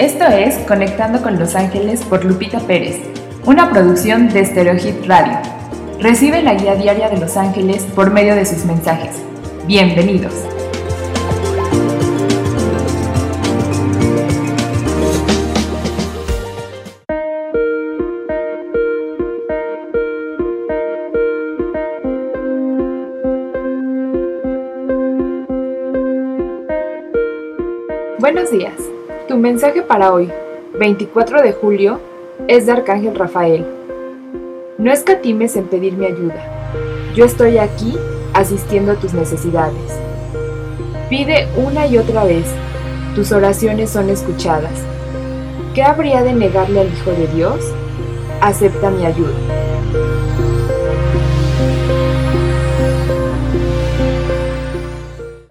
Esto 0.00 0.24
es 0.24 0.56
Conectando 0.66 1.20
con 1.20 1.38
Los 1.38 1.54
Ángeles 1.54 2.00
por 2.00 2.24
Lupita 2.24 2.58
Pérez, 2.60 2.96
una 3.44 3.68
producción 3.68 4.30
de 4.30 4.46
Stereohit 4.46 5.04
Radio. 5.04 5.40
Recibe 5.98 6.40
la 6.40 6.54
guía 6.54 6.74
diaria 6.74 7.10
de 7.10 7.18
Los 7.18 7.36
Ángeles 7.36 7.82
por 7.94 8.10
medio 8.10 8.34
de 8.34 8.46
sus 8.46 8.64
mensajes. 8.64 9.16
Bienvenidos. 9.66 10.32
Buenos 28.18 28.50
días. 28.50 28.72
Tu 29.30 29.36
mensaje 29.36 29.82
para 29.82 30.12
hoy, 30.12 30.28
24 30.80 31.40
de 31.40 31.52
julio, 31.52 32.00
es 32.48 32.66
de 32.66 32.72
Arcángel 32.72 33.14
Rafael. 33.14 33.64
No 34.76 34.90
escatimes 34.90 35.54
en 35.54 35.68
pedir 35.68 35.92
mi 35.92 36.06
ayuda. 36.06 37.14
Yo 37.14 37.26
estoy 37.26 37.58
aquí 37.58 37.96
asistiendo 38.34 38.90
a 38.90 38.96
tus 38.96 39.14
necesidades. 39.14 40.00
Pide 41.08 41.46
una 41.56 41.86
y 41.86 41.96
otra 41.96 42.24
vez. 42.24 42.44
Tus 43.14 43.30
oraciones 43.30 43.90
son 43.90 44.10
escuchadas. 44.10 44.82
¿Qué 45.76 45.84
habría 45.84 46.24
de 46.24 46.32
negarle 46.32 46.80
al 46.80 46.92
Hijo 46.92 47.12
de 47.12 47.28
Dios? 47.28 47.60
Acepta 48.40 48.90
mi 48.90 49.06
ayuda. 49.06 49.59